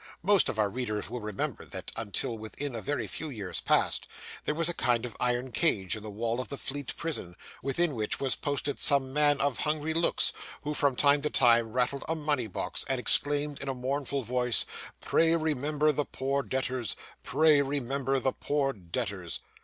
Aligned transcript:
Most 0.23 0.49
of 0.49 0.57
our 0.57 0.67
readers 0.71 1.11
will 1.11 1.21
remember, 1.21 1.63
that, 1.63 1.91
until 1.95 2.35
within 2.35 2.73
a 2.73 2.81
very 2.81 3.05
few 3.05 3.29
years 3.29 3.59
past, 3.61 4.07
there 4.45 4.55
was 4.55 4.67
a 4.67 4.73
kind 4.73 5.05
of 5.05 5.15
iron 5.19 5.51
cage 5.51 5.95
in 5.95 6.01
the 6.01 6.09
wall 6.09 6.41
of 6.41 6.47
the 6.47 6.57
Fleet 6.57 6.95
Prison, 6.97 7.35
within 7.61 7.93
which 7.93 8.19
was 8.19 8.35
posted 8.35 8.79
some 8.79 9.13
man 9.13 9.39
of 9.39 9.59
hungry 9.59 9.93
looks, 9.93 10.33
who, 10.63 10.73
from 10.73 10.95
time 10.95 11.21
to 11.21 11.29
time, 11.29 11.71
rattled 11.73 12.03
a 12.09 12.15
money 12.15 12.47
box, 12.47 12.83
and 12.89 12.99
exclaimed 12.99 13.61
in 13.61 13.69
a 13.69 13.75
mournful 13.75 14.23
voice, 14.23 14.65
'Pray, 15.01 15.35
remember 15.35 15.91
the 15.91 16.05
poor 16.05 16.41
debtors; 16.41 16.95
pray 17.21 17.61
remember 17.61 18.19
the 18.19 18.33
poor 18.33 18.73
debtors. 18.73 19.39